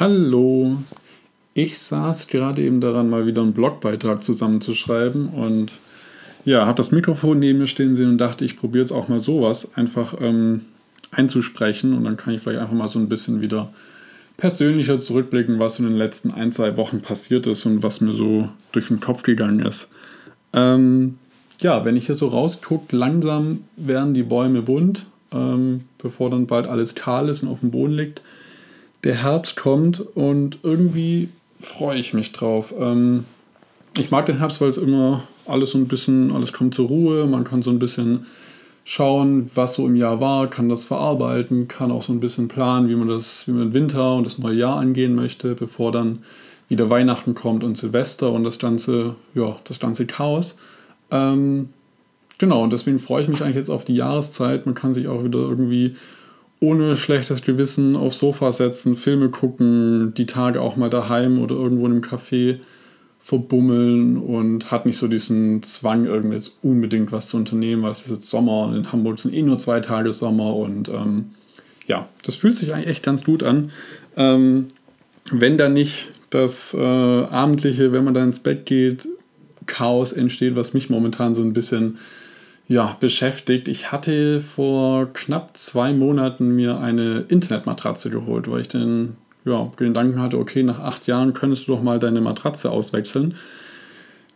[0.00, 0.78] Hallo.
[1.52, 5.74] Ich saß gerade eben daran, mal wieder einen Blogbeitrag zusammenzuschreiben und
[6.46, 9.20] ja, habe das Mikrofon neben mir stehen sehen und dachte, ich probiere jetzt auch mal
[9.20, 10.62] sowas einfach ähm,
[11.10, 13.70] einzusprechen und dann kann ich vielleicht einfach mal so ein bisschen wieder
[14.38, 18.48] persönlicher zurückblicken, was in den letzten ein, zwei Wochen passiert ist und was mir so
[18.72, 19.88] durch den Kopf gegangen ist.
[20.54, 21.18] Ähm,
[21.60, 26.66] ja, wenn ich hier so rausgucke, langsam werden die Bäume bunt, ähm, bevor dann bald
[26.66, 28.22] alles kahl ist und auf dem Boden liegt
[29.04, 31.28] der Herbst kommt und irgendwie
[31.60, 32.72] freue ich mich drauf.
[32.78, 33.24] Ähm,
[33.96, 37.26] ich mag den Herbst, weil es immer alles so ein bisschen, alles kommt zur Ruhe,
[37.26, 38.26] man kann so ein bisschen
[38.84, 42.88] schauen, was so im Jahr war, kann das verarbeiten, kann auch so ein bisschen planen,
[42.88, 46.20] wie man das, wie man Winter und das neue Jahr angehen möchte, bevor dann
[46.68, 50.56] wieder Weihnachten kommt und Silvester und das ganze, ja, das ganze Chaos.
[51.10, 51.68] Ähm,
[52.38, 54.66] genau, und deswegen freue ich mich eigentlich jetzt auf die Jahreszeit.
[54.66, 55.94] Man kann sich auch wieder irgendwie
[56.62, 61.86] ohne schlechtes Gewissen aufs Sofa setzen, Filme gucken, die Tage auch mal daheim oder irgendwo
[61.86, 62.58] in einem Café
[63.18, 68.02] verbummeln und hat nicht so diesen Zwang, irgendwie jetzt unbedingt was zu unternehmen, weil es
[68.02, 71.30] ist jetzt Sommer und in Hamburg sind eh nur zwei Tage Sommer und ähm,
[71.88, 73.72] ja, das fühlt sich eigentlich echt ganz gut an.
[74.16, 74.68] Ähm,
[75.30, 79.08] wenn da nicht das äh, abendliche, wenn man dann ins Bett geht,
[79.66, 81.98] Chaos entsteht, was mich momentan so ein bisschen
[82.72, 83.68] ja, beschäftigt.
[83.68, 90.18] Ich hatte vor knapp zwei Monaten mir eine Internetmatratze geholt, weil ich den ja, Gedanken
[90.18, 93.34] hatte, okay, nach acht Jahren könntest du doch mal deine Matratze auswechseln.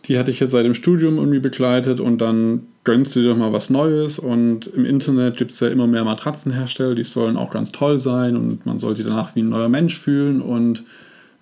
[0.04, 3.38] Die hatte ich jetzt seit dem Studium irgendwie begleitet und dann gönnst du dir doch
[3.38, 4.18] mal was Neues.
[4.18, 8.36] Und im Internet gibt es ja immer mehr Matratzenhersteller, die sollen auch ganz toll sein
[8.36, 10.42] und man soll sich danach wie ein neuer Mensch fühlen.
[10.42, 10.84] Und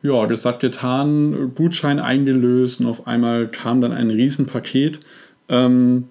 [0.00, 5.00] ja, das hat getan, Gutschein eingelöst und auf einmal kam dann ein Riesenpaket.
[5.48, 6.04] Ähm,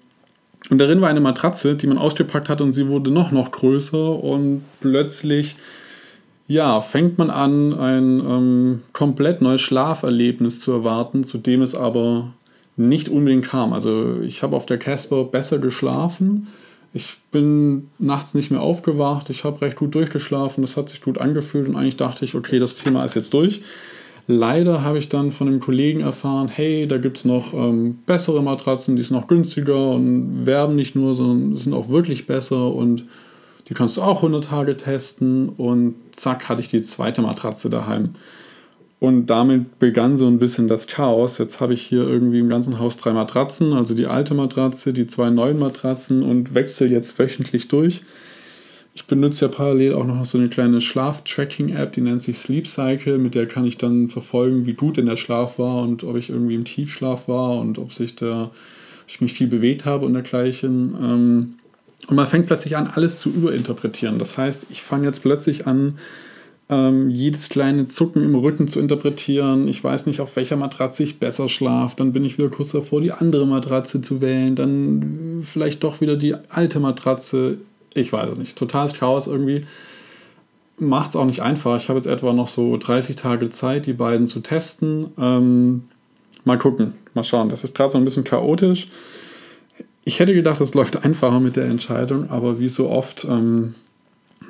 [0.70, 4.22] und darin war eine Matratze, die man ausgepackt hat und sie wurde noch, noch größer
[4.22, 5.56] und plötzlich,
[6.48, 12.32] ja, fängt man an, ein ähm, komplett neues Schlaferlebnis zu erwarten, zu dem es aber
[12.76, 13.72] nicht unbedingt kam.
[13.72, 16.48] Also ich habe auf der Casper besser geschlafen.
[16.92, 19.30] Ich bin nachts nicht mehr aufgewacht.
[19.30, 20.62] Ich habe recht gut durchgeschlafen.
[20.62, 23.62] Das hat sich gut angefühlt und eigentlich dachte ich, okay, das Thema ist jetzt durch.
[24.26, 28.42] Leider habe ich dann von einem Kollegen erfahren, hey, da gibt es noch ähm, bessere
[28.42, 33.04] Matratzen, die sind noch günstiger und werben nicht nur, sondern sind auch wirklich besser und
[33.68, 38.10] die kannst du auch 100 Tage testen und zack hatte ich die zweite Matratze daheim.
[39.00, 41.36] Und damit begann so ein bisschen das Chaos.
[41.36, 45.06] Jetzt habe ich hier irgendwie im ganzen Haus drei Matratzen, also die alte Matratze, die
[45.06, 48.02] zwei neuen Matratzen und wechsle jetzt wöchentlich durch.
[48.96, 53.18] Ich benutze ja parallel auch noch so eine kleine Schlaf-Tracking-App, die nennt sich Sleep Cycle.
[53.18, 56.30] Mit der kann ich dann verfolgen, wie gut denn der Schlaf war und ob ich
[56.30, 58.52] irgendwie im Tiefschlaf war und ob sich da,
[59.08, 60.94] ich mich viel bewegt habe und dergleichen.
[61.02, 61.54] Ähm,
[62.06, 64.20] und man fängt plötzlich an, alles zu überinterpretieren.
[64.20, 65.98] Das heißt, ich fange jetzt plötzlich an,
[66.68, 69.66] ähm, jedes kleine Zucken im Rücken zu interpretieren.
[69.66, 71.96] Ich weiß nicht, auf welcher Matratze ich besser schlafe.
[71.96, 74.54] Dann bin ich wieder kurz davor, die andere Matratze zu wählen.
[74.54, 77.58] Dann vielleicht doch wieder die alte Matratze
[77.94, 79.66] ich weiß es nicht, totales Chaos irgendwie.
[80.76, 81.76] Macht es auch nicht einfach.
[81.76, 85.12] Ich habe jetzt etwa noch so 30 Tage Zeit, die beiden zu testen.
[85.18, 85.84] Ähm,
[86.44, 87.48] mal gucken, mal schauen.
[87.48, 88.88] Das ist gerade so ein bisschen chaotisch.
[90.04, 93.74] Ich hätte gedacht, es läuft einfacher mit der Entscheidung, aber wie so oft, ähm,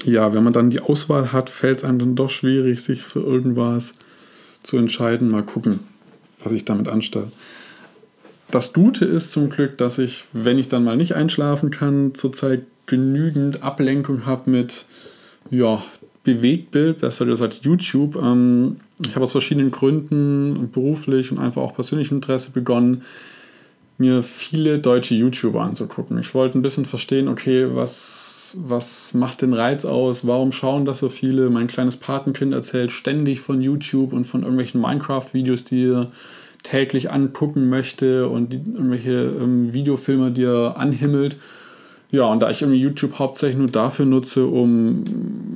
[0.04, 3.20] ja, wenn man dann die Auswahl hat, fällt es einem dann doch schwierig, sich für
[3.20, 3.94] irgendwas
[4.62, 5.30] zu entscheiden.
[5.30, 5.80] Mal gucken,
[6.42, 7.30] was ich damit anstelle.
[8.50, 12.62] Das Gute ist zum Glück, dass ich, wenn ich dann mal nicht einschlafen kann, zurzeit
[12.86, 14.84] genügend Ablenkung habe mit
[15.50, 15.82] ja,
[16.24, 18.16] Bewegtbild, besser gesagt YouTube.
[18.16, 23.02] Ähm, ich habe aus verschiedenen Gründen, beruflich und einfach auch persönlichem Interesse begonnen,
[23.98, 26.18] mir viele deutsche YouTuber anzugucken.
[26.18, 30.26] Ich wollte ein bisschen verstehen, okay, was, was macht den Reiz aus?
[30.26, 31.50] Warum schauen das so viele?
[31.50, 36.10] Mein kleines Patenkind erzählt ständig von YouTube und von irgendwelchen Minecraft-Videos, die er
[36.62, 41.36] täglich angucken möchte und die, irgendwelche ähm, Videofilme, die er anhimmelt.
[42.14, 45.02] Ja, und da ich YouTube hauptsächlich nur dafür nutze, um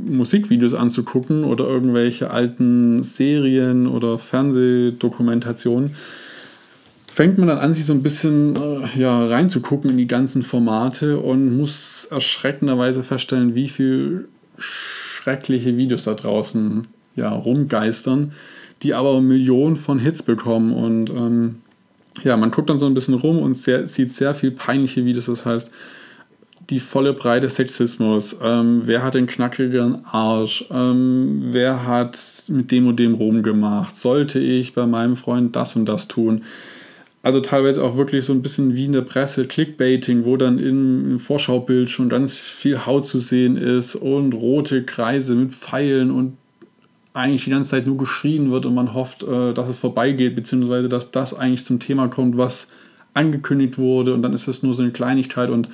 [0.09, 5.95] Musikvideos anzugucken oder irgendwelche alten Serien oder Fernsehdokumentationen,
[7.07, 11.21] fängt man dann an, sich so ein bisschen äh, ja, reinzugucken in die ganzen Formate
[11.21, 18.33] und muss erschreckenderweise feststellen, wie viel schreckliche Videos da draußen ja, rumgeistern,
[18.83, 20.73] die aber Millionen von Hits bekommen.
[20.73, 21.61] Und ähm,
[22.25, 25.27] ja, man guckt dann so ein bisschen rum und sehr, sieht sehr viel peinliche Videos.
[25.27, 25.71] Das heißt,
[26.71, 28.37] die volle Breite Sexismus.
[28.43, 30.67] Ähm, wer hat den knackigen Arsch?
[30.71, 32.19] Ähm, wer hat
[32.49, 33.97] mit dem und dem rumgemacht?
[33.97, 36.43] Sollte ich bei meinem Freund das und das tun?
[37.23, 41.19] Also teilweise auch wirklich so ein bisschen wie in der Presse, Clickbaiting, wo dann im
[41.19, 46.37] Vorschaubild schon ganz viel Haut zu sehen ist und rote Kreise mit Pfeilen und
[47.15, 50.89] eigentlich die ganze Zeit nur geschrien wird und man hofft, äh, dass es vorbeigeht, beziehungsweise
[50.89, 52.69] dass das eigentlich zum Thema kommt, was
[53.15, 55.69] angekündigt wurde und dann ist das nur so eine Kleinigkeit und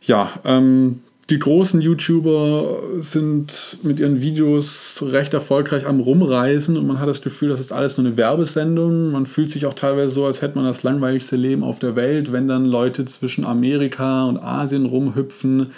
[0.00, 1.00] ja, ähm,
[1.30, 7.22] die großen YouTuber sind mit ihren Videos recht erfolgreich am Rumreisen und man hat das
[7.22, 9.12] Gefühl, das ist alles nur eine Werbesendung.
[9.12, 12.32] Man fühlt sich auch teilweise so, als hätte man das langweiligste Leben auf der Welt,
[12.32, 15.68] wenn dann Leute zwischen Amerika und Asien rumhüpfen,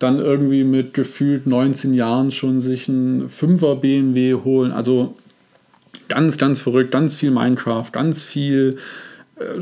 [0.00, 4.72] dann irgendwie mit gefühlt 19 Jahren schon sich einen 5er BMW holen.
[4.72, 5.14] Also
[6.08, 8.76] ganz, ganz verrückt, ganz viel Minecraft, ganz viel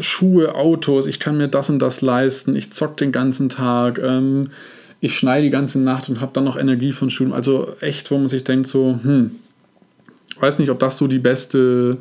[0.01, 3.99] Schuhe, Autos, ich kann mir das und das leisten, ich zock den ganzen Tag.
[3.99, 4.49] Ähm,
[5.01, 7.35] ich schneide die ganze Nacht und habe dann noch Energie von Studium.
[7.35, 9.31] Also echt, wo man sich denkt, so, hm,
[10.41, 11.99] weiß nicht, ob das so die beste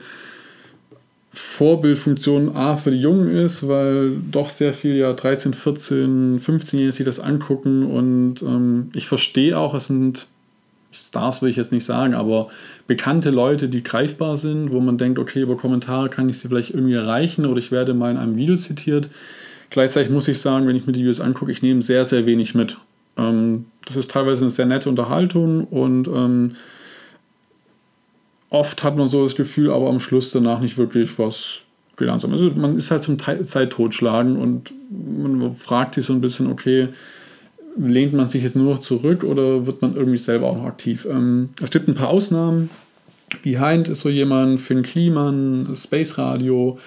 [1.31, 7.05] Vorbildfunktion A für die Jungen ist, weil doch sehr viel ja 13, 14, 15-Jährige sich
[7.05, 10.27] das angucken und ähm, ich verstehe auch, es sind
[10.97, 12.47] Stars will ich jetzt nicht sagen, aber
[12.87, 16.71] bekannte Leute, die greifbar sind, wo man denkt, okay, über Kommentare kann ich sie vielleicht
[16.71, 19.09] irgendwie erreichen oder ich werde mal in einem Video zitiert.
[19.69, 22.55] Gleichzeitig muss ich sagen, wenn ich mir die Videos angucke, ich nehme sehr, sehr wenig
[22.55, 22.77] mit.
[23.17, 26.55] Ähm, das ist teilweise eine sehr nette Unterhaltung und ähm,
[28.49, 31.61] oft hat man so das Gefühl, aber am Schluss danach nicht wirklich was
[31.95, 32.33] gelernt zu haben.
[32.33, 36.89] Also man ist halt zum Zeit totschlagen und man fragt sich so ein bisschen, okay,
[37.77, 41.07] lehnt man sich jetzt nur noch zurück oder wird man irgendwie selber auch noch aktiv?
[41.09, 42.69] Ähm, es gibt ein paar Ausnahmen.
[43.43, 46.77] Behind ist so jemand, Finn Kliman, Space Radio,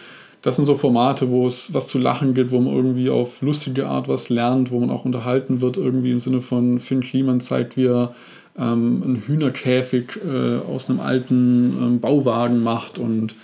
[0.42, 3.87] das sind so Formate, wo es was zu lachen gibt, wo man irgendwie auf lustige
[3.87, 7.76] Art was lernt, wo man auch unterhalten wird, irgendwie im Sinne von Finn Kliman zeigt,
[7.76, 8.14] wie er
[8.56, 13.34] ähm, einen Hühnerkäfig äh, aus einem alten ähm, Bauwagen macht und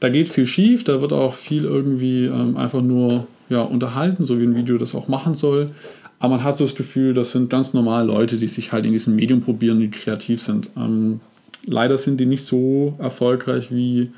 [0.00, 4.38] da geht viel schief, da wird auch viel irgendwie ähm, einfach nur ja, unterhalten, so
[4.38, 5.70] wie ein Video das auch machen soll.
[6.18, 8.92] Aber man hat so das Gefühl, das sind ganz normale Leute, die sich halt in
[8.92, 10.68] diesem Medium probieren, die kreativ sind.
[10.76, 11.20] Ähm,
[11.64, 14.10] leider sind die nicht so erfolgreich wie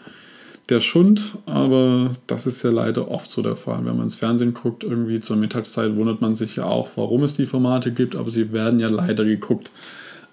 [0.71, 3.85] der Schund, aber das ist ja leider oft so der Fall.
[3.85, 7.35] Wenn man ins Fernsehen guckt, irgendwie zur Mittagszeit, wundert man sich ja auch, warum es
[7.35, 9.71] die Formate gibt, aber sie werden ja leider geguckt.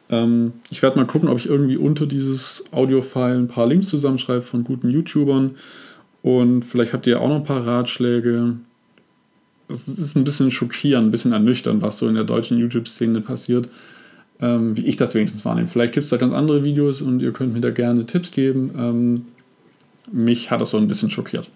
[0.09, 4.43] Ähm, ich werde mal gucken, ob ich irgendwie unter dieses Audio-File ein paar Links zusammenschreibe
[4.43, 5.55] von guten YouTubern
[6.21, 8.57] und vielleicht habt ihr auch noch ein paar Ratschläge.
[9.69, 13.67] Es ist ein bisschen schockierend, ein bisschen ernüchternd, was so in der deutschen YouTube-Szene passiert,
[14.39, 15.67] ähm, wie ich das wenigstens wahrnehme.
[15.67, 18.71] Vielleicht gibt es da ganz andere Videos und ihr könnt mir da gerne Tipps geben.
[18.77, 19.25] Ähm,
[20.11, 21.49] mich hat das so ein bisschen schockiert.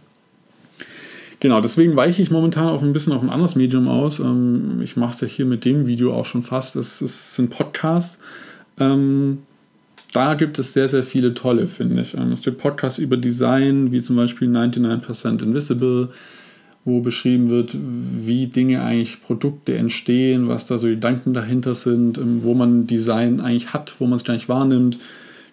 [1.39, 4.19] Genau, deswegen weiche ich momentan auch ein bisschen auf ein anderes Medium aus.
[4.19, 6.75] Ähm, ich mache es ja hier mit dem Video auch schon fast.
[6.75, 8.19] Es, es sind Podcasts.
[8.79, 9.39] Ähm,
[10.13, 12.13] da gibt es sehr, sehr viele tolle, finde ich.
[12.13, 16.09] Ähm, es gibt Podcasts über Design, wie zum Beispiel 99% Invisible,
[16.83, 22.19] wo beschrieben wird, wie Dinge eigentlich, Produkte entstehen, was da so die Gedanken dahinter sind,
[22.43, 24.97] wo man Design eigentlich hat, wo man es gar nicht wahrnimmt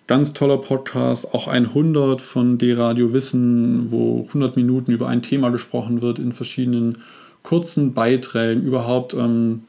[0.08, 6.00] Ganz toller Podcast, auch 100 von D-Radio Wissen, wo 100 Minuten über ein Thema gesprochen
[6.00, 6.96] wird in verschiedenen
[7.42, 8.62] kurzen Beiträgen.
[8.62, 9.64] Überhaupt ähm,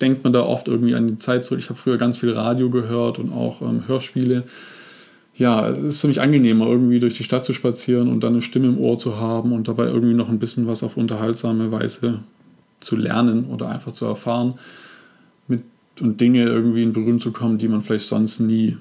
[0.00, 1.58] denkt man da oft irgendwie an die Zeit zurück.
[1.58, 4.44] Ich habe früher ganz viel Radio gehört und auch ähm, Hörspiele.
[5.34, 8.42] Ja, es ist für mich angenehmer, irgendwie durch die Stadt zu spazieren und dann eine
[8.42, 12.20] Stimme im Ohr zu haben und dabei irgendwie noch ein bisschen was auf unterhaltsame Weise
[12.80, 14.54] zu lernen oder einfach zu erfahren
[15.48, 15.62] mit,
[16.00, 18.76] und Dinge irgendwie in Berührung zu kommen, die man vielleicht sonst nie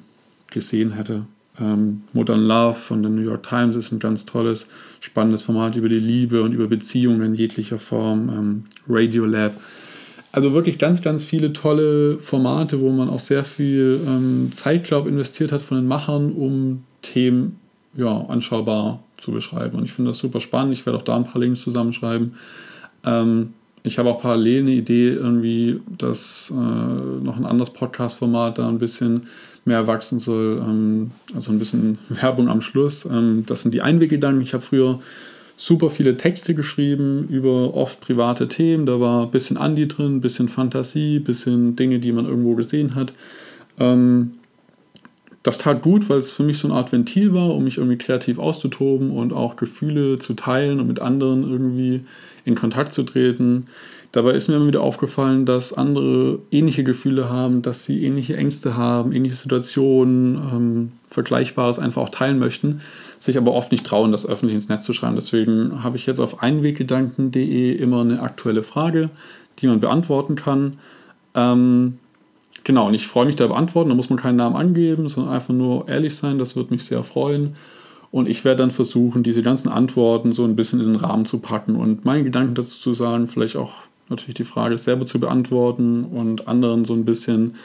[0.50, 1.26] gesehen hätte.
[1.60, 4.68] Ähm, Modern Love von der New York Times ist ein ganz tolles,
[5.00, 8.30] spannendes Format über die Liebe und über Beziehungen in jeglicher Form.
[8.30, 9.54] Ähm, Radio Lab.
[10.32, 15.10] Also wirklich ganz, ganz viele tolle Formate, wo man auch sehr viel ähm, Zeit, glaube
[15.10, 17.60] investiert hat von den Machern, um Themen
[17.96, 19.78] ja, anschaubar zu beschreiben.
[19.78, 20.74] Und ich finde das super spannend.
[20.74, 22.36] Ich werde auch da ein paar Links zusammenschreiben.
[23.04, 28.70] Ähm, ich habe auch parallel eine Idee, irgendwie, dass äh, noch ein anderes Podcast-Format da
[28.70, 29.24] ein bisschen
[29.66, 30.62] mehr wachsen soll.
[30.64, 33.06] Ähm, also ein bisschen Werbung am Schluss.
[33.06, 34.42] Ähm, das sind die Einweggedanken.
[34.42, 35.00] Ich habe früher
[35.62, 38.88] super viele Texte geschrieben über oft private Themen.
[38.88, 42.56] Da war ein bisschen Andi drin, ein bisschen Fantasie, ein bisschen Dinge, die man irgendwo
[42.56, 43.14] gesehen hat.
[43.80, 44.32] Ähm,
[45.44, 47.98] das tat gut, weil es für mich so eine Art Ventil war, um mich irgendwie
[47.98, 52.02] kreativ auszutoben und auch Gefühle zu teilen und mit anderen irgendwie
[52.46, 53.66] in Kontakt zu treten.
[54.12, 58.76] Dabei ist mir immer wieder aufgefallen, dass andere ähnliche Gefühle haben, dass sie ähnliche Ängste
[58.76, 62.82] haben, ähnliche Situationen, ähm, Vergleichbares einfach auch teilen möchten,
[63.20, 65.16] sich aber oft nicht trauen, das öffentlich ins Netz zu schreiben.
[65.16, 69.10] Deswegen habe ich jetzt auf einweggedanken.de immer eine aktuelle Frage,
[69.60, 70.78] die man beantworten kann.
[71.34, 71.98] Ähm,
[72.64, 73.90] genau, und ich freue mich da beantworten.
[73.90, 76.40] Da muss man keinen Namen angeben, sondern einfach nur ehrlich sein.
[76.40, 77.56] Das würde mich sehr freuen.
[78.12, 81.40] Und ich werde dann versuchen, diese ganzen Antworten so ein bisschen in den Rahmen zu
[81.40, 83.72] packen und meine Gedanken dazu zu sagen, vielleicht auch
[84.10, 87.56] natürlich die Frage selber zu beantworten und anderen so ein bisschen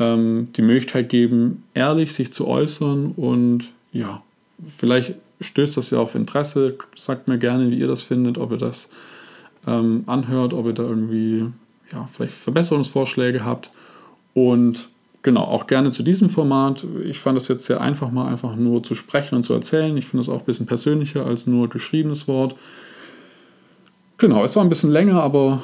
[0.00, 4.22] ähm, die Möglichkeit geben, ehrlich sich zu äußern und ja,
[4.66, 6.76] vielleicht stößt das ja auf Interesse.
[6.96, 8.88] Sagt mir gerne, wie ihr das findet, ob ihr das
[9.66, 11.46] ähm, anhört, ob ihr da irgendwie
[11.92, 13.70] ja, vielleicht Verbesserungsvorschläge habt.
[14.34, 14.88] Und
[15.22, 16.84] genau, auch gerne zu diesem Format.
[17.04, 19.96] Ich fand es jetzt sehr einfach, mal einfach nur zu sprechen und zu erzählen.
[19.96, 22.54] Ich finde es auch ein bisschen persönlicher als nur geschriebenes Wort.
[24.18, 25.62] Genau, es war ein bisschen länger, aber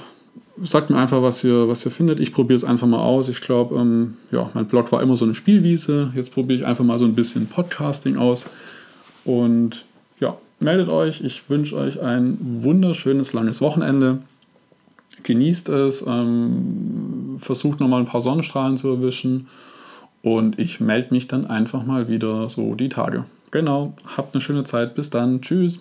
[0.63, 2.21] sagt mir einfach, was ihr, was ihr findet.
[2.21, 3.29] Ich probiere es einfach mal aus.
[3.29, 6.13] Ich glaube, ähm, ja, mein Blog war immer so eine Spielwiese.
[6.15, 8.47] Jetzt probiere ich einfach mal so ein bisschen Podcasting aus.
[9.25, 9.85] Und
[10.19, 11.23] ja, meldet euch.
[11.23, 14.19] Ich wünsche euch ein wunderschönes, langes Wochenende.
[15.23, 16.05] Genießt es.
[16.07, 19.49] Ähm, versucht nochmal ein paar Sonnenstrahlen zu erwischen.
[20.23, 23.25] Und ich melde mich dann einfach mal wieder so die Tage.
[23.51, 23.95] Genau.
[24.17, 24.95] Habt eine schöne Zeit.
[24.95, 25.41] Bis dann.
[25.41, 25.81] Tschüss.